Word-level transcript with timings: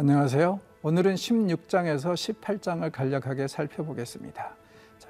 안녕하세요. 0.00 0.58
오늘은 0.82 1.14
16장에서 1.16 2.14
18장을 2.14 2.90
간략하게 2.90 3.48
살펴보겠습니다. 3.48 4.56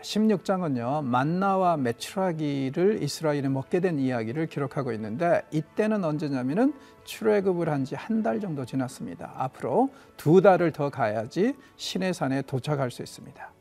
16장은요, 0.02 1.04
만나와 1.04 1.76
메추라기를 1.76 3.00
이스라엘이 3.00 3.48
먹게 3.50 3.78
된 3.78 4.00
이야기를 4.00 4.48
기록하고 4.48 4.90
있는데 4.94 5.42
이때는 5.52 6.02
언제냐면은 6.02 6.74
출애굽을 7.04 7.68
한 7.68 7.84
지 7.84 7.94
한 7.94 8.24
달 8.24 8.40
정도 8.40 8.64
지났습니다. 8.64 9.32
앞으로 9.36 9.90
두 10.16 10.40
달을 10.42 10.72
더 10.72 10.90
가야지 10.90 11.54
시내산에 11.76 12.42
도착할 12.42 12.90
수 12.90 13.02
있습니다. 13.02 13.52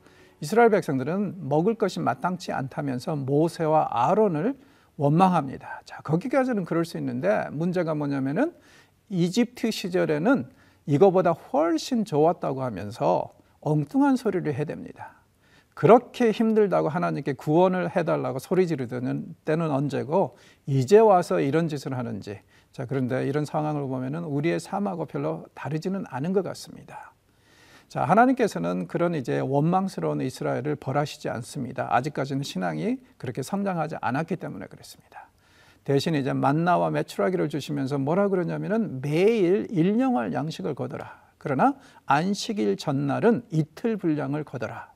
이스라엘 0.41 0.71
백성들은 0.71 1.47
먹을 1.47 1.75
것이 1.75 1.99
마땅치 1.99 2.53
않다면서 2.53 3.17
모세와 3.17 3.89
아론을 3.91 4.55
원망합니다. 4.97 5.83
자, 5.85 6.01
거기까지는 6.01 6.65
그럴 6.65 6.85
수 6.85 6.97
있는데 6.97 7.45
문제가 7.51 7.93
뭐냐면은 7.93 8.51
이집트 9.09 9.69
시절에는 9.69 10.57
이거보다 10.89 11.33
훨씬 11.33 12.03
좋았다고 12.03 12.63
하면서 12.63 13.29
엉뚱한 13.61 14.15
소리를 14.15 14.51
해댑니다. 14.55 15.19
그렇게 15.75 16.31
힘들다고 16.31 16.89
하나님께 16.89 17.33
구원을 17.33 17.95
해달라고 17.95 18.39
소리 18.39 18.65
지르는 18.65 19.35
때는 19.45 19.69
언제고 19.69 20.35
이제 20.65 20.97
와서 20.97 21.39
이런 21.39 21.67
짓을 21.67 21.95
하는지 21.95 22.41
자 22.71 22.85
그런데 22.85 23.27
이런 23.27 23.45
상황을 23.45 23.87
보면은 23.87 24.23
우리의 24.23 24.59
삶하고 24.59 25.05
별로 25.05 25.45
다르지는 25.53 26.05
않은 26.07 26.33
것 26.33 26.43
같습니다. 26.43 27.13
자 27.87 28.03
하나님께서는 28.03 28.87
그런 28.87 29.13
이제 29.13 29.39
원망스러운 29.39 30.21
이스라엘을 30.21 30.75
벌하시지 30.75 31.29
않습니다. 31.29 31.87
아직까지는 31.95 32.41
신앙이 32.41 32.97
그렇게 33.17 33.43
성장하지 33.43 33.97
않았기 34.01 34.37
때문에 34.37 34.65
그렇습니다. 34.65 35.28
대신 35.83 36.15
이제 36.15 36.33
만나와 36.33 36.89
메추라기를 36.91 37.49
주시면서 37.49 37.97
뭐라 37.97 38.27
그러냐면은 38.27 39.01
매일 39.01 39.67
일용할 39.71 40.33
양식을 40.33 40.75
거더라. 40.75 41.29
그러나 41.37 41.75
안식일 42.05 42.77
전날은 42.77 43.43
이틀 43.49 43.97
분량을 43.97 44.43
거더라. 44.43 44.93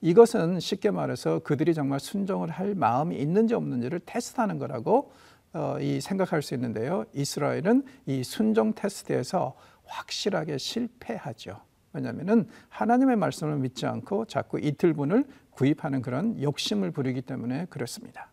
이것은 0.00 0.60
쉽게 0.60 0.90
말해서 0.90 1.40
그들이 1.40 1.74
정말 1.74 2.00
순종을 2.00 2.48
할 2.48 2.74
마음이 2.74 3.16
있는지 3.16 3.54
없는지를 3.54 4.00
테스트하는 4.06 4.58
거라고 4.58 5.12
어, 5.52 5.76
이 5.80 6.00
생각할 6.00 6.42
수 6.42 6.54
있는데요. 6.54 7.04
이스라엘은 7.12 7.82
이 8.06 8.22
순종 8.22 8.72
테스트에서 8.72 9.54
확실하게 9.84 10.58
실패하죠. 10.58 11.60
왜냐하면 11.92 12.48
하나님의 12.68 13.16
말씀을 13.16 13.58
믿지 13.58 13.84
않고 13.84 14.26
자꾸 14.26 14.60
이틀분을 14.60 15.24
구입하는 15.50 16.02
그런 16.02 16.40
욕심을 16.40 16.92
부리기 16.92 17.22
때문에 17.22 17.66
그렇습니다. 17.68 18.30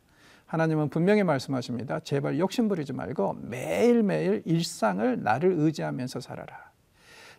하나님은 0.47 0.89
분명히 0.89 1.23
말씀하십니다. 1.23 1.99
제발 1.99 2.39
욕심 2.39 2.67
부리지 2.67 2.93
말고 2.93 3.37
매일매일 3.41 4.41
일상을 4.45 5.21
나를 5.21 5.53
의지하면서 5.57 6.21
살아라. 6.21 6.71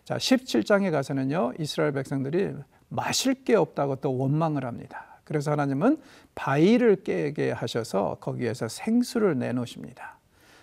자, 0.05 0.17
17장에 0.17 0.91
가서는요, 0.91 1.53
이스라엘 1.59 1.91
백성들이 1.91 2.53
마실 2.87 3.43
게 3.43 3.55
없다고 3.55 3.97
또 3.97 4.17
원망을 4.17 4.63
합니다. 4.65 5.21
그래서 5.23 5.51
하나님은 5.51 5.97
바위를 6.35 7.03
깨게 7.03 7.51
하셔서 7.51 8.17
거기에서 8.19 8.67
생수를 8.67 9.37
내놓으십니다. 9.37 10.17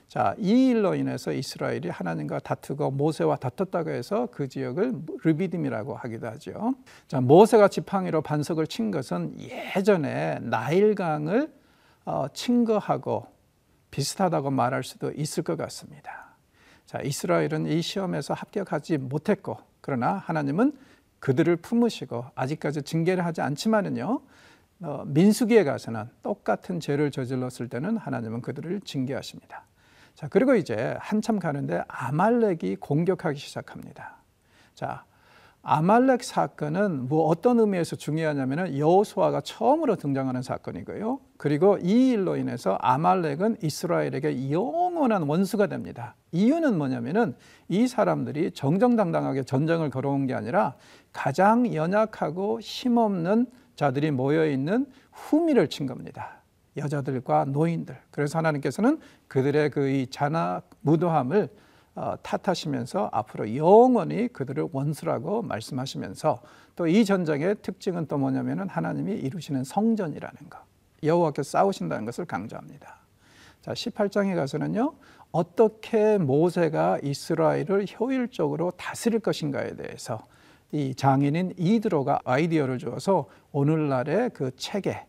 자, 0.08 0.34
이 0.38 0.68
일로 0.68 0.94
인해서 0.94 1.32
이스라엘이 1.32 1.88
하나님과 1.88 2.38
다투고 2.38 2.92
모세와 2.92 3.36
다퉜다고 3.36 3.90
해서 3.90 4.28
그 4.30 4.48
지역을 4.48 4.94
르비딤이라고 5.22 5.96
하기도 5.96 6.28
하죠. 6.28 6.74
자, 7.08 7.20
모세가 7.20 7.68
지팡이로 7.68 8.22
반석을 8.22 8.68
친 8.68 8.92
것은 8.92 9.34
예전에 9.40 10.38
나일강을 10.42 11.42
어, 11.42 11.55
친 12.32 12.64
거하고 12.64 13.26
비슷하다고 13.90 14.50
말할 14.50 14.84
수도 14.84 15.10
있을 15.12 15.42
것 15.42 15.56
같습니다. 15.56 16.36
자, 16.86 17.00
이스라엘은 17.00 17.66
이 17.66 17.82
시험에서 17.82 18.34
합격하지 18.34 18.98
못했고, 18.98 19.58
그러나 19.80 20.14
하나님은 20.14 20.76
그들을 21.18 21.56
품으시고 21.56 22.26
아직까지 22.34 22.82
징계를 22.82 23.24
하지 23.24 23.40
않지만은요. 23.40 24.20
어, 24.82 25.04
민수기에 25.06 25.64
가서는 25.64 26.04
똑같은 26.22 26.80
죄를 26.80 27.10
저질렀을 27.10 27.68
때는 27.68 27.96
하나님은 27.96 28.42
그들을 28.42 28.82
징계하십니다. 28.82 29.64
자, 30.14 30.28
그리고 30.28 30.54
이제 30.54 30.96
한참 31.00 31.38
가는데 31.38 31.82
아말렉이 31.88 32.76
공격하기 32.76 33.38
시작합니다. 33.38 34.16
자, 34.74 35.04
아말렉 35.68 36.22
사건은 36.22 37.08
뭐 37.08 37.26
어떤 37.26 37.58
의미에서 37.58 37.96
중요하냐면은 37.96 38.78
여호수아가 38.78 39.40
처음으로 39.40 39.96
등장하는 39.96 40.40
사건이고요. 40.40 41.18
그리고 41.38 41.76
이 41.78 42.10
일로 42.10 42.36
인해서 42.36 42.78
아말렉은 42.80 43.56
이스라엘에게 43.60 44.52
영원한 44.52 45.22
원수가 45.22 45.66
됩니다. 45.66 46.14
이유는 46.30 46.78
뭐냐면은 46.78 47.34
이 47.66 47.88
사람들이 47.88 48.52
정정당당하게 48.52 49.42
전쟁을 49.42 49.90
걸어온 49.90 50.28
게 50.28 50.34
아니라 50.34 50.76
가장 51.12 51.74
연약하고 51.74 52.60
힘없는 52.60 53.46
자들이 53.74 54.12
모여 54.12 54.46
있는 54.46 54.86
후미를 55.10 55.68
친 55.68 55.86
겁니다. 55.86 56.42
여자들과 56.76 57.46
노인들. 57.46 57.96
그래서 58.12 58.38
하나님께서는 58.38 59.00
그들의 59.26 59.70
그 59.70 59.88
이 59.88 60.06
잔악 60.06 60.70
무도함을 60.82 61.48
어, 61.48 61.65
탓하시면서 62.22 63.10
앞으로 63.12 63.56
영원히 63.56 64.28
그들을 64.28 64.68
원수라고 64.72 65.42
말씀하시면서 65.42 66.42
또 66.76 66.86
이 66.86 67.04
전쟁의 67.04 67.56
특징은 67.62 68.06
또 68.06 68.18
뭐냐면은 68.18 68.68
하나님이 68.68 69.12
이루시는 69.14 69.64
성전이라는 69.64 70.50
것. 70.50 70.60
여호와께서 71.02 71.50
싸우신다는 71.50 72.04
것을 72.04 72.26
강조합니다. 72.26 72.98
자, 73.62 73.72
18장에 73.72 74.34
가서는요. 74.34 74.94
어떻게 75.32 76.18
모세가 76.18 77.00
이스라엘을 77.02 77.86
효율적으로 77.98 78.72
다스릴 78.72 79.20
것인가에 79.20 79.74
대해서 79.76 80.26
이 80.72 80.94
장인인 80.94 81.54
이드로가 81.56 82.20
아이디어를 82.24 82.78
주어서 82.78 83.26
오늘날의 83.52 84.30
그 84.30 84.54
체계 84.56 85.06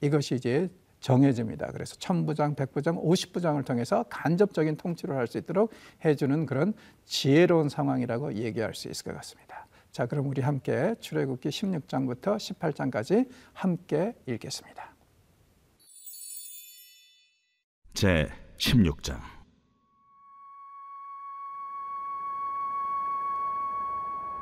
이것이 0.00 0.36
이제 0.36 0.70
정해집니다. 1.00 1.72
그래서 1.72 1.96
천부장, 1.96 2.54
백부장, 2.54 2.98
오십부장을 2.98 3.62
통해서 3.64 4.04
간접적인 4.10 4.76
통치를 4.76 5.16
할 5.16 5.26
수 5.26 5.38
있도록 5.38 5.72
해주는 6.04 6.46
그런 6.46 6.74
지혜로운 7.06 7.68
상황이라고 7.68 8.34
얘기할 8.34 8.74
수 8.74 8.88
있을 8.88 9.04
것 9.04 9.14
같습니다. 9.16 9.66
자, 9.92 10.06
그럼 10.06 10.26
우리 10.28 10.40
함께 10.42 10.94
출애굽기 11.00 11.48
16장부터 11.48 12.36
18장까지 12.36 13.28
함께 13.52 14.14
읽겠습니다. 14.26 14.94
제 17.94 18.28
16장 18.58 19.18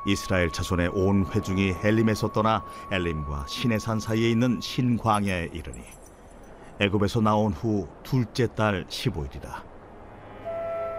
이스라엘 0.07 0.49
자손의 0.51 0.89
온 0.89 1.25
회중이 1.25 1.73
헬림에서 1.73 2.31
떠나 2.31 2.65
엘림과 2.91 3.45
시내산 3.47 3.99
사이에 3.99 4.29
있는 4.31 4.59
신광야에 4.61 5.49
이르니 5.53 5.83
애굽에서 6.79 7.21
나온 7.21 7.51
후 7.51 7.87
둘째 8.03 8.47
달 8.55 8.85
15일이라 8.87 9.63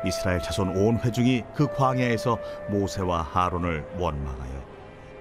이스라엘 0.05 0.41
자손 0.41 0.77
온 0.77 0.99
회중이 0.99 1.45
그 1.55 1.67
광야에서 1.75 2.39
모세와 2.69 3.23
하론을 3.23 3.85
원망하여 3.99 4.63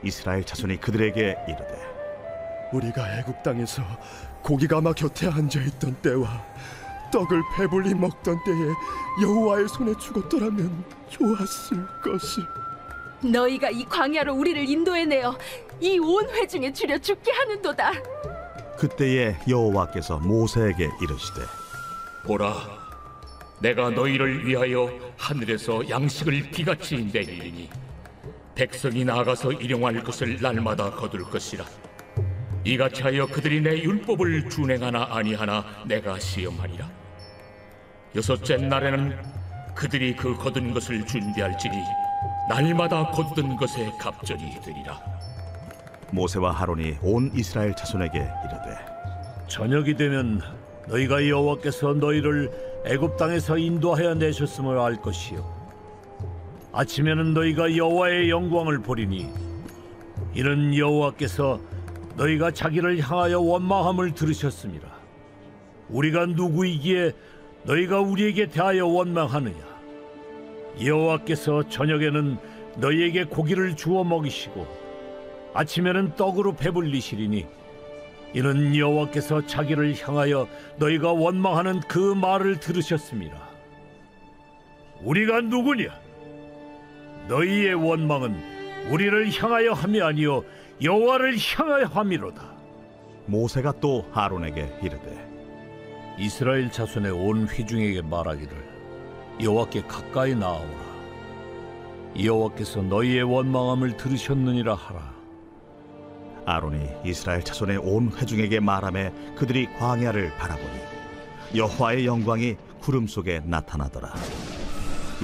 이스라엘 0.04 0.44
자손이 0.44 0.78
그들에게 0.78 1.38
이르되 1.48 1.90
우리가 2.72 3.18
애굽 3.20 3.44
땅에서 3.44 3.82
고기가마 4.44 4.94
곁에 4.94 5.28
앉아 5.28 5.62
있던 5.62 5.96
때와 6.02 6.28
떡을 7.12 7.42
배불리 7.58 7.94
먹던 7.96 8.38
때에 8.46 9.24
여호와의 9.24 9.68
손에 9.68 9.94
죽었더라면 9.98 10.84
좋았을 11.10 11.86
것을 12.04 12.44
너희가 13.24 13.70
이 13.72 13.84
광야로 13.86 14.34
우리를 14.36 14.70
인도해내어 14.70 15.38
이 15.82 15.98
온 16.00 16.30
회중에 16.30 16.72
줄여 16.72 17.00
죽게 17.00 17.32
하는도다. 17.32 17.92
그때에 18.80 19.36
여호와께서 19.48 20.20
모세에게 20.20 20.90
이르시되 21.02 21.42
보라, 22.26 22.54
내가 23.60 23.90
너희를 23.90 24.48
위하여 24.48 24.90
하늘에서 25.18 25.88
양식을 25.90 26.50
비같이 26.50 27.10
내리니 27.12 27.70
백성이 28.56 29.04
나가서 29.04 29.52
일용할 29.52 30.02
것을 30.02 30.40
날마다 30.42 30.92
거둘 30.92 31.24
것이라. 31.24 31.66
이같이 32.64 33.02
하여 33.02 33.26
그들이 33.26 33.60
내 33.62 33.82
율법을 33.82 34.50
준행하나 34.50 35.08
아니하나 35.12 35.66
내가 35.86 36.18
시험하리라. 36.18 36.90
여섯째 38.16 38.58
날에는 38.58 39.22
그들이 39.76 40.16
그 40.16 40.36
거둔 40.36 40.74
것을 40.74 41.06
준비할지니 41.06 41.76
날마다 42.48 43.12
거둔 43.12 43.58
것에 43.58 43.92
갑절이 44.00 44.40
되리라. 44.64 45.00
모세와 46.12 46.52
하론이 46.52 46.98
온 47.02 47.32
이스라엘 47.36 47.76
자손에게 47.76 48.18
이르되 48.18 48.78
저녁이 49.48 49.96
되면 49.96 50.42
너희가 50.88 51.28
여호와께서 51.28 51.94
너희를 51.94 52.52
애굽 52.86 53.18
땅에서 53.18 53.58
인도하여 53.58 54.16
내셨음을 54.16 54.78
알 54.80 54.96
것이요. 54.96 55.60
아침에는 56.72 57.34
너희가 57.34 57.76
여호와의 57.76 58.30
영광을 58.30 58.80
보리니 58.80 59.28
이는 60.34 60.76
여호와께서 60.76 61.60
너희가 62.16 62.52
자기를 62.52 63.00
향하여 63.00 63.40
원망함을 63.40 64.14
들으셨습니다. 64.14 64.88
우리가 65.90 66.28
누구이기에 66.28 67.12
너희가 67.64 68.00
우리에게 68.02 68.48
대하여 68.48 68.86
원망하느냐? 68.86 69.70
여호와께서 70.84 71.68
저녁에는 71.70 72.38
너희에게 72.78 73.26
고기를 73.26 73.76
주어 73.76 74.04
먹이시고 74.04 74.79
아침에는 75.54 76.16
떡으로 76.16 76.54
배불리시리니 76.54 77.46
이는 78.34 78.76
여호와께서 78.76 79.48
자기를 79.48 79.96
향하여 80.00 80.48
너희가 80.78 81.12
원망하는 81.12 81.80
그 81.82 81.98
말을 82.14 82.60
들으셨습니다. 82.60 83.38
우리가 85.02 85.42
누구냐? 85.42 85.90
너희의 87.28 87.74
원망은 87.74 88.90
우리를 88.92 89.32
향하여 89.32 89.74
함이 89.74 90.02
아니요 90.02 90.44
여호와를 90.82 91.36
향하여 91.38 91.86
함이로다. 91.86 92.42
모세가 93.26 93.74
또 93.80 94.08
아론에게 94.14 94.80
이르되 94.82 95.30
이스라엘 96.18 96.72
자손의 96.72 97.12
온 97.12 97.48
회중에게 97.48 98.02
말하기를 98.02 98.70
여호와께 99.42 99.84
가까이 99.84 100.36
나아오라. 100.36 100.90
여호와께서 102.22 102.82
너희의 102.82 103.24
원망함을 103.24 103.98
들으셨느니라 103.98 104.74
하라. 104.76 105.19
아론이 106.46 106.90
이스라엘 107.06 107.44
자손의 107.44 107.78
온 107.78 108.12
회중에게 108.16 108.60
말하며 108.60 109.12
그들이 109.36 109.68
광야를 109.78 110.32
바라보니 110.38 110.80
여호와의 111.56 112.06
영광이 112.06 112.56
구름 112.80 113.08
속에 113.08 113.42
나타나더라 113.44 114.14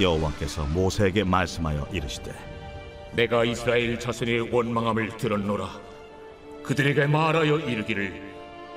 여호와께서 0.00 0.66
모세에게 0.66 1.24
말씀하여 1.24 1.86
이르시되 1.92 2.32
내가 3.16 3.44
이스라엘 3.44 3.98
자손의 3.98 4.52
원망함을 4.52 5.16
들었노라. 5.16 5.70
그들에게 6.62 7.06
말하여 7.06 7.60
이르기를 7.60 8.20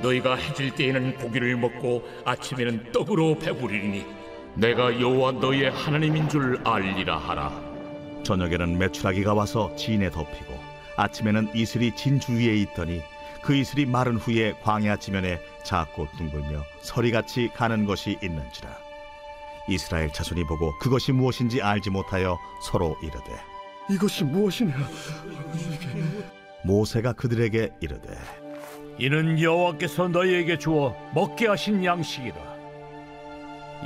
너희가 0.01 0.35
해질 0.35 0.73
때에는 0.75 1.17
고기를 1.17 1.57
먹고 1.57 2.07
아침에는 2.23 2.93
떡으로 2.93 3.37
배부리니 3.37 4.05
내가 4.55 4.97
여호와 4.99 5.33
너희의 5.33 5.71
하나님인 5.71 6.29
줄 6.29 6.57
알리라 6.63 7.17
하라. 7.17 7.51
저녁에는 8.23 8.77
메추라기가 8.77 9.33
와서 9.33 9.75
진에 9.75 10.09
덮이고 10.09 10.57
아침에는 10.99 11.51
이슬이 11.55 11.95
진 11.95 12.19
주위에 12.19 12.55
있더니 12.55 13.01
그 13.41 13.55
이슬이 13.55 13.85
마른 13.85 14.17
후에 14.17 14.53
광야 14.61 14.97
지면에 14.97 15.39
작고 15.63 16.07
둥글며 16.17 16.63
서리같이 16.81 17.49
가는 17.55 17.85
것이 17.85 18.17
있는지라 18.21 18.69
이스라엘 19.69 20.11
자손이 20.11 20.43
보고 20.45 20.77
그것이 20.79 21.11
무엇인지 21.11 21.61
알지 21.61 21.89
못하여 21.89 22.37
서로 22.61 22.97
이르되 23.01 23.49
이것이 23.89 24.23
무엇이냐? 24.23 24.75
모세가 26.63 27.13
그들에게 27.13 27.71
이르되 27.79 28.17
이는 28.99 29.41
여호와께서 29.41 30.09
너희에게 30.09 30.57
주어 30.59 30.93
먹게 31.15 31.47
하신 31.47 31.85
양식이라. 31.85 32.35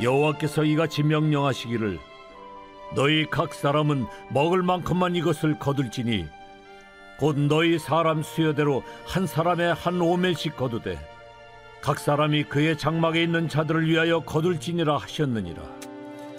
여호와께서 0.02 0.64
이같이 0.64 1.04
명령하시기를 1.04 2.00
너희 2.96 3.28
각 3.30 3.54
사람은 3.54 4.08
먹을 4.32 4.64
만큼만 4.64 5.16
이것을 5.16 5.60
거둘지니 5.60 6.26
곧 7.20 7.38
너희 7.38 7.80
사람 7.80 8.24
수여대로 8.24 8.84
한 9.06 9.28
사람에 9.28 9.68
한 9.72 10.02
오멜씩 10.02 10.58
거두되 10.58 11.00
각 11.82 12.00
사람이 12.00 12.46
그의 12.46 12.78
장막에 12.78 13.22
있는 13.22 13.50
자들을 13.50 13.88
위하여 13.88 14.22
거둘지니라 14.22 14.98
하셨느니라. 14.98 15.62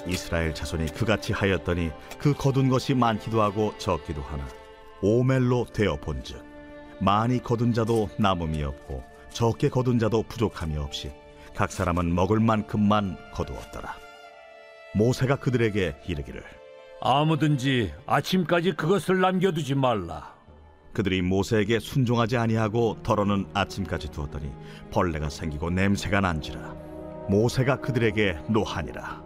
이스라엘 0.06 0.54
자손이 0.54 0.86
그같이 0.86 1.32
하였더니 1.32 1.90
그 2.18 2.34
거둔 2.34 2.68
것이 2.68 2.94
많기도 2.94 3.42
하고 3.42 3.74
적기도 3.78 4.22
하나 4.22 4.46
오멜로 5.00 5.66
되어 5.72 5.96
본즉 5.96 6.42
많이 7.00 7.42
거둔 7.42 7.72
자도 7.72 8.10
남음이 8.18 8.62
없고 8.62 9.02
적게 9.30 9.68
거둔 9.68 9.98
자도 9.98 10.22
부족함이 10.24 10.76
없이 10.76 11.10
각 11.54 11.72
사람은 11.72 12.14
먹을 12.14 12.38
만큼만 12.40 13.16
거두었더라 13.32 13.96
모세가 14.94 15.36
그들에게 15.36 15.96
이르기를 16.06 16.42
아무든지 17.00 17.92
아침까지 18.06 18.72
그것을 18.72 19.20
남겨두지 19.20 19.74
말라. 19.74 20.33
그들이 20.94 21.22
모세에게 21.22 21.80
순종하지 21.80 22.36
아니하고 22.36 22.98
덜어는 23.02 23.46
아침까지 23.52 24.10
두었더니 24.12 24.50
벌레가 24.92 25.28
생기고 25.28 25.70
냄새가 25.70 26.20
난지라. 26.20 26.72
모세가 27.28 27.80
그들에게 27.80 28.38
노하니라. 28.48 29.24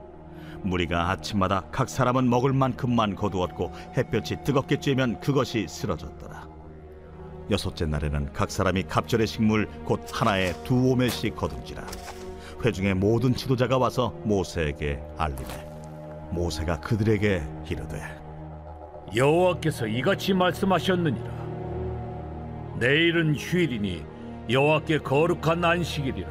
무리가 0.63 1.11
아침마다 1.11 1.65
각 1.71 1.89
사람은 1.89 2.29
먹을 2.29 2.53
만큼만 2.53 3.15
거두었고 3.15 3.73
햇볕이 3.97 4.39
뜨겁게 4.45 4.77
쬐면 4.77 5.21
그것이 5.21 5.67
쓰러졌더라. 5.69 6.49
여섯째 7.51 7.87
날에는 7.87 8.33
각 8.33 8.51
사람이 8.51 8.85
갑절의 8.85 9.27
식물 9.27 9.67
곧 9.85 10.01
하나에 10.11 10.55
두 10.65 10.91
오멜씩 10.91 11.37
거둔지라. 11.37 11.87
회중의 12.65 12.95
모든 12.95 13.35
지도자가 13.35 13.79
와서 13.79 14.15
모세에게 14.25 15.01
알리매. 15.19 15.69
모세가 16.31 16.81
그들에게 16.81 17.43
이르되 17.71 18.19
여호와께서 19.15 19.87
이같이 19.87 20.35
말씀하셨느니라. 20.35 21.48
내일은 22.79 23.35
휴일이니 23.35 24.05
여호와께 24.51 24.99
거룩한 24.99 25.65
안식일이라. 25.65 26.29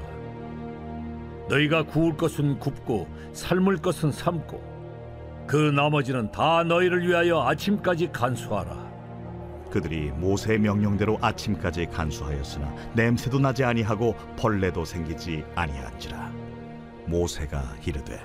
너희가 1.49 1.83
구울 1.83 2.15
것은 2.15 2.59
굽고 2.59 3.07
삶을 3.33 3.77
것은 3.77 4.11
삶고 4.11 5.45
그 5.45 5.55
나머지는 5.55 6.31
다 6.31 6.63
너희를 6.63 7.07
위하여 7.07 7.41
아침까지 7.41 8.11
간수하라. 8.11 8.87
그들이 9.71 10.11
모세의 10.11 10.59
명령대로 10.59 11.17
아침까지 11.21 11.87
간수하였으나 11.87 12.73
냄새도 12.93 13.39
나지 13.39 13.63
아니하고 13.63 14.15
벌레도 14.37 14.85
생기지 14.85 15.43
아니한지라 15.55 16.31
모세가 17.05 17.75
이르되 17.85 18.19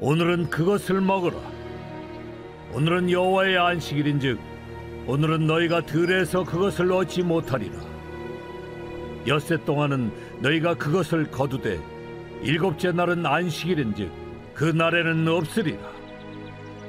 오늘은 0.00 0.50
그것을 0.50 1.00
먹으라. 1.00 1.36
오늘은 2.72 3.10
여호와의 3.10 3.58
안식일인즉 3.58 4.38
오늘은 5.06 5.46
너희가 5.46 5.82
들에서 5.82 6.42
그것을 6.44 6.90
얻지 6.90 7.22
못하리라. 7.22 7.74
엿새 9.26 9.56
동안은 9.64 10.12
너희가 10.40 10.74
그것을 10.74 11.30
거두되 11.30 11.80
일곱째 12.42 12.92
날은 12.92 13.24
안식일인즉 13.24 14.10
그 14.54 14.64
날에는 14.64 15.28
없으리라. 15.28 15.96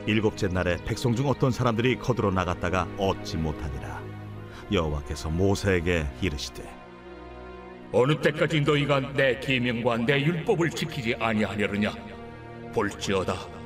일곱째 0.07 0.47
날에 0.47 0.77
백성 0.85 1.15
중 1.15 1.27
어떤 1.27 1.51
사람들이 1.51 1.97
거두러 1.97 2.31
나갔다가 2.31 2.87
얻지 2.97 3.37
못하니라 3.37 4.01
여호와께서 4.71 5.29
모세에게 5.29 6.07
이르시되 6.21 6.63
어느 7.91 8.19
때까지 8.21 8.61
너희가 8.61 9.01
내 9.13 9.37
계명과 9.41 9.97
내 10.05 10.21
율법을 10.21 10.69
지키지 10.69 11.15
아니하려느냐? 11.19 11.93
볼지어다. 12.73 13.56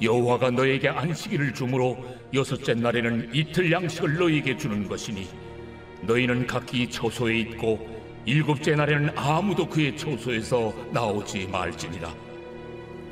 여호와가 0.00 0.50
너에게 0.50 0.88
안식일을 0.88 1.54
주므로 1.54 1.96
여섯째 2.32 2.74
날에는 2.74 3.30
이틀 3.32 3.70
양식을 3.70 4.16
너희에게 4.16 4.56
주는 4.56 4.88
것이니 4.88 5.28
너희는 6.02 6.46
각기 6.46 6.90
처소에 6.90 7.38
있고 7.40 8.02
일곱째 8.24 8.74
날에는 8.74 9.16
아무도 9.16 9.68
그의 9.68 9.96
처소에서 9.96 10.72
나오지 10.92 11.48
말지니라. 11.48 12.14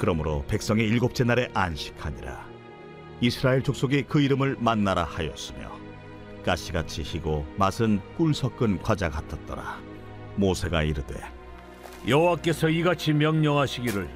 그러므로 0.01 0.43
백성이 0.49 0.85
일곱째 0.85 1.25
날에 1.25 1.49
안식하니라 1.53 2.49
이스라엘 3.21 3.63
족속이 3.63 4.05
그 4.05 4.23
이름을 4.23 4.57
만나라 4.59 5.05
하였으며 5.05 5.79
가시같이 6.43 7.03
희고 7.03 7.45
맛은 7.59 8.01
꿀 8.17 8.33
섞은 8.33 8.81
과자 8.81 9.11
같았더라 9.11 9.79
모세가 10.37 10.85
이르되 10.85 11.21
여호와께서 12.09 12.71
이같이 12.71 13.13
명령하시기를 13.13 14.09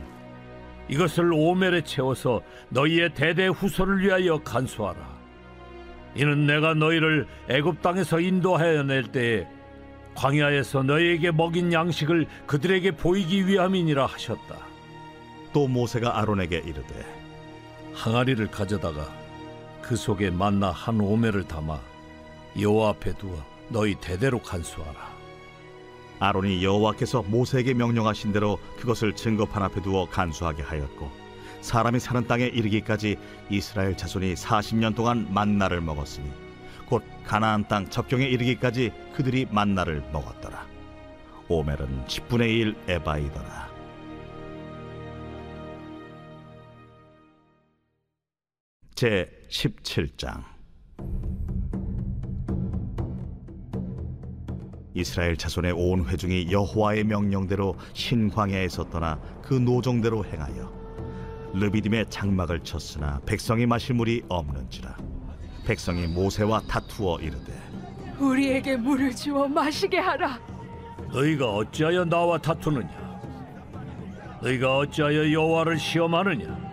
이것을 0.89 1.33
오멜에 1.33 1.83
채워서 1.83 2.43
너희의 2.69 3.15
대대 3.15 3.47
후손을 3.47 4.01
위하여 4.01 4.39
간수하라. 4.43 5.15
이는 6.15 6.47
내가 6.47 6.75
너희를 6.75 7.27
애굽 7.49 7.83
땅에서 7.83 8.21
인도하여 8.21 8.85
낼 8.85 9.05
때에 9.05 9.47
광야에서 10.15 10.85
너희에게 10.85 11.33
먹인 11.33 11.73
양식을 11.73 12.27
그들에게 12.47 12.93
보이기 12.93 13.47
위함이니라 13.47 14.07
하셨다. 14.07 14.57
또 15.53 15.67
모세가 15.67 16.19
아론에게 16.19 16.59
이르되 16.59 17.07
항아리를 17.95 18.47
가져다가 18.51 19.09
그 19.83 19.97
속에 19.97 20.31
만나 20.31 20.71
한 20.71 21.01
오멜을 21.01 21.45
담아 21.45 21.79
여호와 22.61 22.91
앞에 22.91 23.13
두어 23.15 23.37
너희 23.69 23.95
대대로 24.01 24.39
간수하라. 24.41 25.14
아론이 26.25 26.65
여호와께서 26.65 27.23
모세에게 27.23 27.75
명령하신 27.75 28.33
대로 28.33 28.59
그것을 28.79 29.15
증거판 29.15 29.63
앞에 29.63 29.83
두어 29.83 30.09
간수하게 30.09 30.63
하였고 30.63 31.11
사람이 31.61 32.01
사는 32.01 32.27
땅에 32.27 32.47
이르기까지 32.47 33.17
이스라엘 33.51 33.97
자손이 33.97 34.35
40년 34.35 34.95
동안 34.95 35.33
만나를 35.33 35.81
먹었으니 35.81 36.31
곧 36.87 37.03
가나안 37.25 37.67
땅 37.69 37.89
접경에 37.89 38.25
이르기까지 38.27 38.93
그들이 39.15 39.47
만나를 39.51 40.03
먹었더라. 40.13 40.67
오멜은 41.49 42.05
10분의 42.07 42.49
1 42.49 42.77
에바이더라. 42.89 43.75
제 48.95 49.29
17장 49.51 50.45
이스라엘 54.95 55.37
자손의 55.37 55.73
온 55.73 56.07
회중이 56.09 56.51
여호와의 56.53 57.05
명령대로 57.05 57.77
신광야에서 57.93 58.89
떠나 58.91 59.19
그 59.43 59.55
노정대로 59.55 60.25
행하여 60.25 60.73
르비딤의 61.53 62.07
장막을 62.11 62.61
쳤으나 62.61 63.21
백성이 63.27 63.67
마실 63.67 63.95
물이 63.97 64.23
없는지라 64.29 64.97
백성이 65.65 66.07
모세와 66.07 66.63
다투어 66.69 67.19
이르되 67.21 67.53
우리에게 68.19 68.77
물을 68.77 69.15
주어 69.15 69.49
마시게 69.49 69.99
하라. 69.99 70.39
너희가 71.11 71.53
어찌하여 71.57 72.05
나와 72.05 72.39
다투느냐? 72.39 72.89
너희가 74.41 74.79
어찌하여 74.79 75.33
여호와를 75.33 75.79
시험하느냐? 75.79 76.65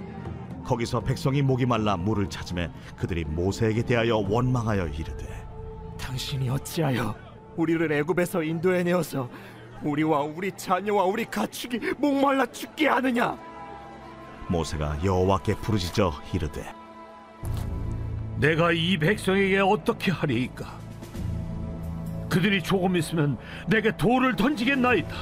거기서 0.64 1.02
백성이 1.02 1.42
목이 1.42 1.66
말라 1.66 1.98
물을 1.98 2.30
찾음에 2.30 2.70
그들이 2.96 3.24
모세에게 3.26 3.84
대하여 3.84 4.18
원망하여 4.18 4.88
이르되 4.88 5.26
당신이 5.98 6.50
어찌하여 6.50 7.16
우리를 7.56 7.92
애굽에서 7.92 8.44
인도해 8.44 8.84
내어서 8.84 9.30
우리와 9.84 10.22
우리 10.22 10.52
자녀와 10.52 11.06
우리 11.06 11.26
가축이 11.26 11.80
목말라 11.98 12.46
죽게 12.48 12.88
하느냐? 12.88 13.38
모세가 14.48 15.00
여호와께 15.04 15.56
부르짖어 15.56 16.12
이르되 16.34 16.74
내가 18.38 18.72
이 18.72 18.98
백성에게 18.98 19.60
어떻게 19.60 20.12
하리이까? 20.12 20.80
그들이 22.30 22.62
조금 22.64 22.96
있으면 22.96 23.38
내게 23.68 23.96
돌을 23.96 24.36
던지겠나이다. 24.36 25.16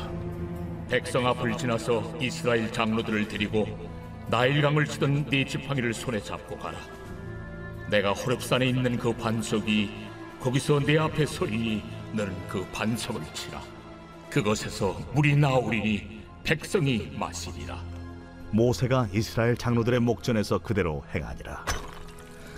백성 0.89 1.27
앞을 1.27 1.57
지나서 1.57 2.15
이스라엘 2.19 2.71
장로들을 2.71 3.27
데리고 3.27 3.67
나일강을 4.29 4.86
치던 4.86 5.25
네 5.25 5.43
지팡이를 5.43 5.93
손에 5.93 6.19
잡고 6.19 6.57
가라. 6.57 6.77
내가 7.89 8.13
호렙산에 8.13 8.67
있는 8.67 8.98
그 8.98 9.12
반석이 9.13 9.89
거기서 10.39 10.79
내 10.81 10.98
앞에 10.98 11.25
서리니 11.25 11.83
너는 12.13 12.36
그 12.48 12.66
반석을 12.72 13.22
치라. 13.34 13.62
그것에서 14.30 15.00
물이 15.13 15.36
나오리니 15.36 16.24
백성이 16.44 17.12
마시리라. 17.18 18.00
모세가 18.51 19.10
이스라엘 19.13 19.56
장로들의 19.56 20.00
목전에서 20.00 20.60
그대로 20.60 21.04
행하니라 21.13 21.66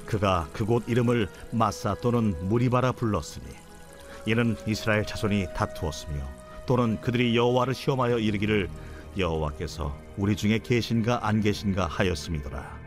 그가 0.05 0.47
그곳 0.53 0.87
이름을 0.87 1.27
마사 1.51 1.95
또는 1.95 2.35
무리바라 2.47 2.93
불렀으니 2.93 3.45
이는 4.25 4.55
이스라엘 4.67 5.05
자손이 5.05 5.47
다투었으며 5.55 6.21
또는 6.65 6.99
그들이 7.01 7.35
여호와를 7.35 7.73
시험하여 7.73 8.19
이르기를 8.19 8.69
여호와께서 9.17 9.97
우리 10.17 10.35
중에 10.35 10.59
계신가 10.59 11.27
안 11.27 11.41
계신가 11.41 11.87
하였음이더라 11.87 12.79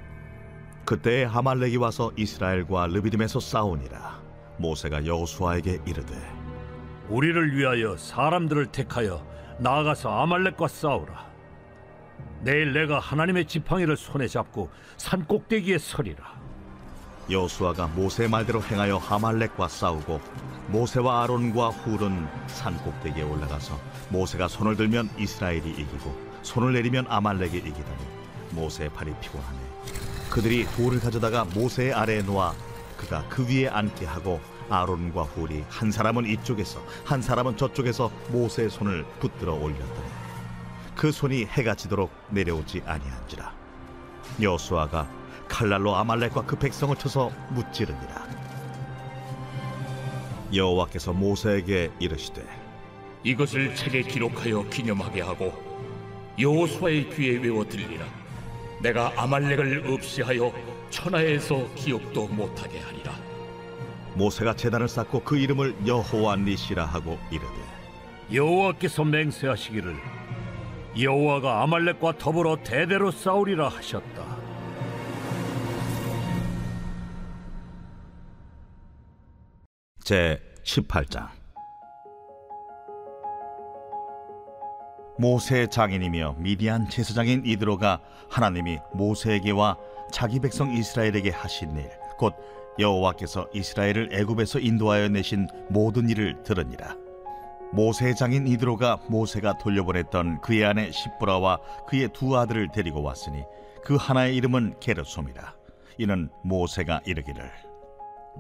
그때에 0.85 1.25
하말렉이 1.25 1.77
와서 1.77 2.13
이스라엘과 2.17 2.87
르비딤에서 2.89 3.41
싸우니라 3.41 4.23
모세가 4.59 5.07
여호수아에게 5.07 5.81
이르되 5.87 6.44
우리를 7.09 7.57
위하여 7.57 7.97
사람들을 7.97 8.67
택하여 8.67 9.25
나아가서 9.59 10.11
아말렉과 10.23 10.69
싸우라. 10.69 11.25
내일 12.41 12.73
내가 12.73 12.99
하나님의 12.99 13.47
지팡이를 13.47 13.97
손에 13.97 14.27
잡고 14.29 14.71
산 14.97 15.25
꼭대기에 15.25 15.79
서리라. 15.79 16.35
여호수아가 17.31 17.87
모세 17.89 18.29
말대로 18.29 18.63
행하여 18.63 18.99
하말렉과 18.99 19.69
싸우고 19.69 20.21
모세와 20.69 21.23
아론과 21.23 21.69
훌은 21.71 22.27
산 22.47 22.77
꼭대기에 22.79 23.23
올라가서 23.23 23.79
모세가 24.11 24.49
손을 24.49 24.77
들면 24.77 25.09
이스라엘이 25.19 25.71
이기고 25.71 26.15
손을 26.43 26.75
내리면 26.75 27.07
아말렉이 27.09 27.57
이기더니 27.57 28.05
모세의 28.51 28.91
팔이 28.91 29.15
피곤하네 29.21 29.59
그들이 30.31 30.67
돌을 30.77 31.01
가져다가 31.01 31.45
모세의 31.55 31.95
아래에 31.95 32.23
놓아 32.23 32.53
그가 32.99 33.25
그 33.29 33.47
위에 33.49 33.69
앉게 33.69 34.05
하고 34.05 34.41
아론과 34.71 35.23
훌이 35.23 35.65
한 35.69 35.91
사람은 35.91 36.27
이쪽에서 36.27 36.83
한 37.05 37.21
사람은 37.21 37.57
저쪽에서 37.57 38.11
모세의 38.31 38.71
손을 38.71 39.05
붙들어 39.21 39.55
올렸더니 39.55 40.09
그 40.95 41.11
손이 41.11 41.47
해가 41.47 41.75
지도록 41.75 42.11
내려오지 42.31 42.83
아니한지라 42.87 43.53
여호수아가 44.41 45.09
칼날로 45.49 45.97
아말렉과 45.97 46.43
그 46.47 46.57
백성을 46.57 46.95
쳐서 46.97 47.31
무찌르니라 47.51 48.29
여호와께서 50.55 51.13
모세에게 51.13 51.91
이르시되 51.99 52.45
이것을 53.25 53.75
책에 53.75 54.03
기록하여 54.03 54.69
기념하게 54.69 55.23
하고 55.23 55.75
여호수아의 56.39 57.11
귀에 57.11 57.39
외워 57.39 57.65
들리라. 57.65 58.05
내가 58.83 59.13
아말렉을 59.17 59.85
없이하여 59.87 60.53
천하에서 60.91 61.73
기억도 61.75 62.27
못하게 62.27 62.81
하리라. 62.81 63.15
모세가 64.15 64.55
제단을 64.57 64.89
쌓고 64.89 65.21
그 65.23 65.37
이름을 65.39 65.87
여호와 65.87 66.37
니시라 66.37 66.85
하고 66.85 67.19
이르되 67.31 67.55
여호와께서 68.33 69.05
맹세하시기를 69.05 69.97
여호와가 71.01 71.63
아말렉과 71.63 72.19
더불어 72.19 72.57
대대로 72.63 73.11
싸우리라 73.11 73.69
하셨다. 73.69 74.25
제 80.05 80.41
18장 80.65 81.29
모세의 85.19 85.71
장인이며 85.71 86.37
미디안 86.39 86.89
제사장인 86.89 87.43
이드로가 87.47 88.01
하나님이 88.29 88.79
모세에게와 88.95 89.77
자기 90.13 90.41
백성 90.41 90.73
이스라엘에게 90.73 91.31
하신 91.31 91.77
일 91.77 92.05
곧 92.17 92.35
여호와께서 92.79 93.49
이스라엘을 93.53 94.11
애굽에서 94.13 94.59
인도하여 94.59 95.09
내신 95.09 95.49
모든 95.69 96.09
일을 96.09 96.43
들으니라 96.43 96.97
모세의 97.73 98.15
장인 98.15 98.47
이드로가 98.47 99.01
모세가 99.09 99.59
돌려보냈던 99.59 100.41
그의 100.41 100.65
아내 100.65 100.91
십브라와 100.93 101.59
그의 101.89 102.09
두 102.13 102.37
아들을 102.37 102.69
데리고 102.73 103.03
왔으니 103.03 103.43
그 103.83 103.97
하나의 103.97 104.37
이름은 104.37 104.77
게르솜이라 104.81 105.55
이는 105.99 106.31
모세가 106.43 107.01
이르기를 107.05 107.51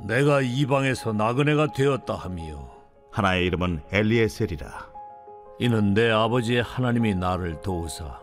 내가 0.07 0.41
이방에서 0.41 1.13
나그네가 1.13 1.73
되었다 1.73 2.15
하미요. 2.15 2.71
하나의 3.11 3.47
이름은 3.47 3.83
엘리에셀이라 3.93 4.95
이는 5.61 5.95
내 5.95 6.11
아버지의 6.11 6.63
하나님이 6.63 7.15
나를 7.15 7.61
도우사 7.63 8.21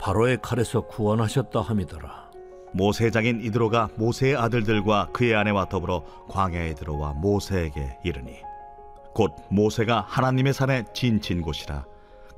바로의 0.00 0.38
칼에서 0.42 0.82
구원하셨다 0.82 1.60
함이더라. 1.60 2.25
모세 2.76 3.10
장인 3.10 3.40
이드로가 3.40 3.88
모세의 3.96 4.36
아들들과 4.36 5.08
그의 5.10 5.34
아내와 5.34 5.70
더불어 5.70 6.04
광야에 6.28 6.74
들어와 6.74 7.14
모세에게 7.14 8.00
이르니 8.04 8.36
곧 9.14 9.34
모세가 9.48 10.04
하나님의 10.06 10.52
산에 10.52 10.84
진친 10.92 11.40
곳이라 11.40 11.86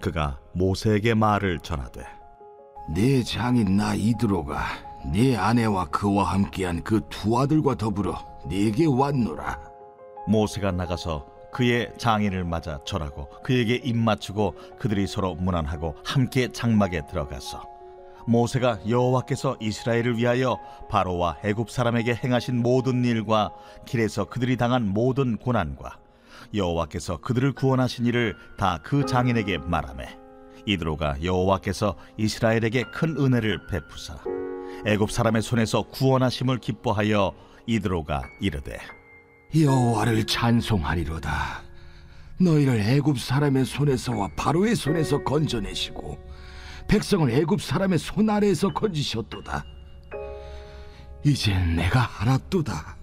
그가 0.00 0.38
모세에게 0.52 1.14
말을 1.14 1.58
전하되 1.58 2.04
네 2.94 3.24
장인 3.24 3.76
나 3.76 3.96
이드로가 3.96 4.60
네 5.12 5.36
아내와 5.36 5.86
그와 5.86 6.32
함께한 6.32 6.84
그 6.84 7.00
두 7.08 7.36
아들과 7.36 7.74
더불어 7.74 8.16
네게 8.48 8.86
왔노라. 8.86 9.58
모세가 10.28 10.70
나가서 10.70 11.26
그의 11.52 11.92
장인을 11.98 12.44
맞아 12.44 12.78
절하고 12.84 13.28
그에게 13.42 13.74
입 13.74 13.96
맞추고 13.96 14.54
그들이 14.78 15.08
서로 15.08 15.34
문안하고 15.34 15.96
함께 16.04 16.46
장막에 16.52 17.06
들어가서 17.08 17.77
모세가 18.28 18.80
여호와께서 18.86 19.56
이스라엘을 19.58 20.18
위하여 20.18 20.58
바로와 20.90 21.38
애굽 21.44 21.70
사람에게 21.70 22.14
행하신 22.14 22.60
모든 22.62 23.04
일과 23.04 23.50
길에서 23.86 24.26
그들이 24.26 24.56
당한 24.58 24.86
모든 24.86 25.38
고난과 25.38 25.98
여호와께서 26.54 27.18
그들을 27.18 27.52
구원하신 27.52 28.04
일을 28.06 28.36
다 28.58 28.80
그 28.84 29.06
장인에게 29.06 29.58
말하매 29.58 30.06
이드로가 30.66 31.22
여호와께서 31.24 31.96
이스라엘에게 32.18 32.84
큰 32.92 33.16
은혜를 33.18 33.66
베푸사 33.66 34.18
애굽 34.86 35.10
사람의 35.10 35.40
손에서 35.40 35.82
구원하심을 35.82 36.58
기뻐하여 36.58 37.32
이드로가 37.66 38.22
이르되 38.40 38.78
여호와를 39.58 40.26
찬송하리로다. 40.26 41.62
너희를 42.40 42.80
애굽 42.80 43.18
사람의 43.18 43.64
손에서와 43.64 44.28
바로의 44.36 44.76
손에서 44.76 45.24
건져내시고 45.24 46.27
백성을 46.88 47.30
애굽 47.30 47.60
사람의 47.60 47.98
손 47.98 48.30
아래에서 48.30 48.72
건지셨도다. 48.72 49.64
이젠 51.24 51.76
내가 51.76 52.08
알았도다. 52.18 52.96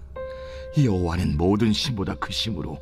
여호와는 0.84 1.36
모든 1.36 1.72
신보다 1.72 2.16
크심으로 2.16 2.78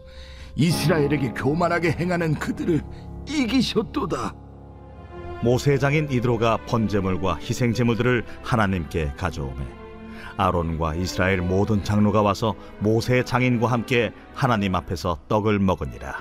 이스라엘에게 0.56 1.32
교만하게 1.34 1.92
행하는 1.92 2.34
그들을 2.34 2.80
이기셨도다. 3.28 4.34
모세 5.42 5.76
장인 5.76 6.10
이드로가 6.10 6.56
번제물과 6.66 7.36
희생 7.36 7.74
제물들을 7.74 8.24
하나님께 8.42 9.12
가져오매 9.16 9.62
아론과 10.38 10.94
이스라엘 10.94 11.42
모든 11.42 11.84
장로가 11.84 12.22
와서 12.22 12.54
모세 12.78 13.22
장인과 13.22 13.70
함께 13.70 14.10
하나님 14.32 14.74
앞에서 14.74 15.18
떡을 15.28 15.58
먹으니라 15.58 16.16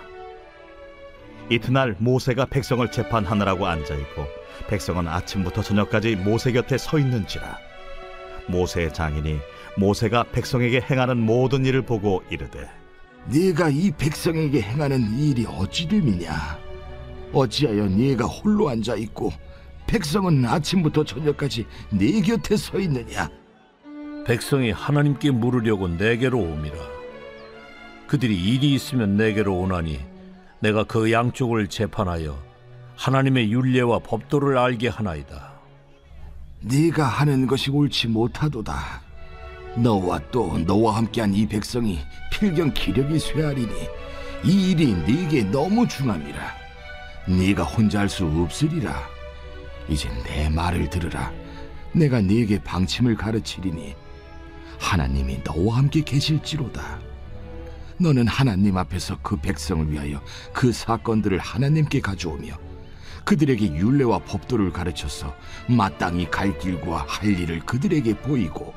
이튿날 1.49 1.95
모세가 1.99 2.45
백성을 2.47 2.85
재판하느라고 2.91 3.65
앉아 3.65 3.95
있고 3.95 4.25
백성은 4.67 5.07
아침부터 5.07 5.61
저녁까지 5.61 6.15
모세 6.15 6.51
곁에 6.51 6.77
서 6.77 6.99
있는지라 6.99 7.57
모세 8.47 8.91
장인이 8.91 9.39
모세가 9.77 10.23
백성에게 10.31 10.81
행하는 10.81 11.17
모든 11.17 11.65
일을 11.65 11.81
보고 11.83 12.23
이르되 12.29 12.69
네가 13.25 13.69
이 13.69 13.91
백성에게 13.91 14.61
행하는 14.61 15.17
일이 15.17 15.45
어찌됨이냐? 15.45 16.59
어찌하여 17.31 17.87
네가 17.87 18.25
홀로 18.25 18.69
앉아 18.69 18.95
있고 18.95 19.31
백성은 19.87 20.45
아침부터 20.45 21.03
저녁까지 21.03 21.65
네 21.91 22.21
곁에 22.21 22.57
서 22.57 22.79
있느냐? 22.79 23.29
백성이 24.25 24.71
하나님께 24.71 25.31
물으려고 25.31 25.87
내게로 25.87 26.39
오미라. 26.39 26.75
그들이 28.07 28.35
일이 28.35 28.73
있으면 28.73 29.17
내게로 29.17 29.57
오나니 29.57 29.99
내가 30.59 30.83
그 30.83 31.11
양쪽을 31.11 31.67
재판하여 31.67 32.37
하나님의 32.95 33.51
율례와 33.51 33.99
법도를 33.99 34.57
알게 34.57 34.87
하나이다. 34.87 35.53
네가 36.61 37.05
하는 37.05 37.47
것이 37.47 37.69
옳지 37.71 38.07
못하도다. 38.07 39.01
너와 39.75 40.19
또 40.31 40.57
너와 40.59 40.97
함께한 40.97 41.33
이 41.33 41.47
백성이 41.47 41.99
필경 42.31 42.73
기력이 42.73 43.19
쇠하리니 43.19 43.71
이 44.45 44.71
일이 44.71 44.93
네게 44.93 45.43
너무 45.51 45.87
중함이라. 45.87 46.39
네가 47.27 47.63
혼자 47.63 47.99
할 47.99 48.09
수 48.09 48.25
없으리라. 48.25 48.93
이제 49.89 50.09
내 50.23 50.49
말을 50.49 50.89
들으라. 50.89 51.31
내가 51.91 52.21
네게 52.21 52.63
방침을 52.63 53.15
가르치리니 53.15 53.95
하나님이 54.79 55.41
너와 55.43 55.77
함께 55.77 56.01
계실지로다. 56.01 56.99
너는 57.97 58.27
하나님 58.27 58.77
앞에서 58.77 59.17
그 59.21 59.37
백성을 59.37 59.91
위하여 59.91 60.21
그 60.51 60.71
사건들을 60.71 61.37
하나님께 61.39 62.01
가져오며 62.01 62.53
그들에게 63.25 63.75
율례와 63.75 64.19
법도를 64.19 64.71
가르쳐서 64.71 65.33
마땅히 65.67 66.29
갈 66.29 66.57
길과 66.57 67.05
할 67.07 67.39
일을 67.39 67.59
그들에게 67.61 68.17
보이고 68.19 68.73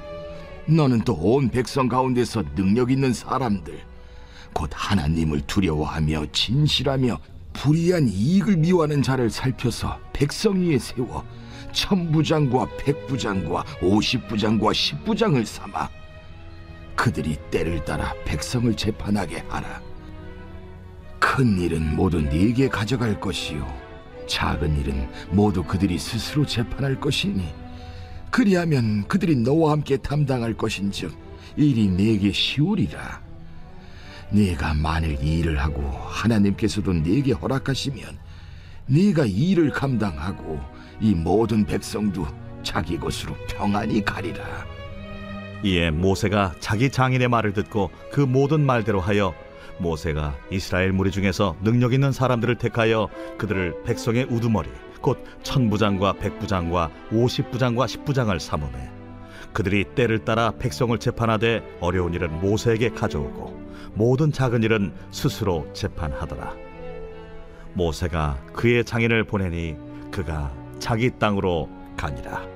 너는 0.69 1.01
또 1.03 1.15
온 1.15 1.49
백성 1.49 1.89
가운데서 1.89 2.43
능력 2.55 2.91
있는 2.91 3.13
사람들 3.13 3.79
곧 4.53 4.71
하나님을 4.73 5.43
두려워하며 5.43 6.27
진실하며 6.33 7.19
불의한 7.53 8.09
이익을 8.09 8.57
미워하는 8.59 9.03
자를 9.03 9.31
살펴서 9.31 9.99
백성 10.13 10.61
위에 10.61 10.79
세워 10.79 11.25
천부장과 11.73 12.69
백부장과 12.79 13.65
오십부장과 13.83 14.73
십부장을 14.73 15.45
삼아 15.45 15.89
그들이 16.95 17.37
때를 17.51 17.85
따라 17.85 18.15
백성을 18.25 18.75
재판하게 18.75 19.45
하라. 19.49 19.83
큰 21.19 21.61
일은 21.61 21.95
모두 21.95 22.23
네게 22.23 22.69
가져갈 22.69 23.21
것이요 23.21 23.86
작은 24.27 24.81
일은 24.81 25.09
모두 25.31 25.63
그들이 25.63 25.99
스스로 25.99 26.45
재판할 26.45 27.01
것이니 27.01 27.45
그리하면 28.31 29.07
그들이 29.09 29.37
너와 29.37 29.73
함께 29.73 29.97
담당할 29.97 30.55
것인즉 30.55 31.17
일이 31.57 31.89
네게 31.89 32.33
쉬우리라. 32.33 33.23
네가 34.31 34.75
만일 34.75 35.17
이 35.23 35.39
일을 35.39 35.59
하고 35.59 35.83
하나님께서도 35.83 36.93
네게 36.93 37.33
허락하시면 37.33 38.19
네가 38.87 39.27
이 39.27 39.51
일을 39.51 39.71
감당하고 39.71 40.61
이 41.01 41.15
모든 41.15 41.65
백성도 41.65 42.27
자기 42.63 42.97
곳으로 42.97 43.35
평안히 43.49 44.05
가리라. 44.05 44.45
이에 45.63 45.91
모세가 45.91 46.57
자기 46.61 46.91
장인의 46.91 47.29
말을 47.29 47.53
듣고 47.53 47.91
그 48.13 48.21
모든 48.21 48.61
말대로 48.61 49.01
하여 49.01 49.35
모세가 49.79 50.37
이스라엘 50.51 50.93
무리 50.93 51.11
중에서 51.11 51.57
능력 51.63 51.93
있는 51.93 52.13
사람들을 52.13 52.57
택하여 52.57 53.09
그들을 53.39 53.83
백성의 53.85 54.27
우두머리 54.31 54.69
곧 55.01 55.23
천부장과 55.43 56.15
백부장과 56.15 56.91
오십부장과 57.13 57.87
십부장을 57.87 58.41
삼음해 58.41 58.91
그들이 59.53 59.85
때를 59.95 60.25
따라 60.25 60.53
백성을 60.59 60.99
재판하되 60.99 61.63
어려운 61.81 62.13
일은 62.13 62.41
모세에게 62.41 62.91
가져오고 62.91 63.67
모든 63.95 64.31
작은 64.31 64.63
일은 64.63 64.93
스스로 65.11 65.67
재판하더라. 65.73 66.55
모세가 67.73 68.39
그의 68.53 68.85
장인을 68.85 69.25
보내니 69.25 69.77
그가 70.11 70.53
자기 70.79 71.11
땅으로 71.19 71.71
가니라 71.97 72.56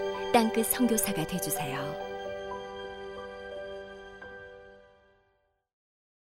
땅끝 0.31 0.65
선교사가 0.67 1.27
되주세요. 1.27 2.10